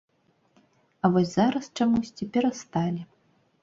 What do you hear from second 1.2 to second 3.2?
зараз, чамусьці, перасталі.